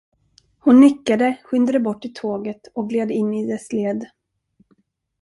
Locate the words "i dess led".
3.33-4.05